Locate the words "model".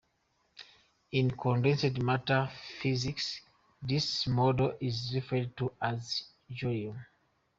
4.25-4.73